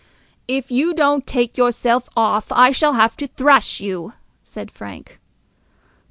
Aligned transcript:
"If 0.47 0.71
you 0.71 0.95
don't 0.95 1.27
take 1.27 1.57
yourself 1.57 2.09
off, 2.17 2.51
I 2.51 2.71
shall 2.71 2.93
have 2.93 3.15
to 3.17 3.27
thrash 3.27 3.79
you," 3.79 4.13
said 4.41 4.71
Frank. 4.71 5.19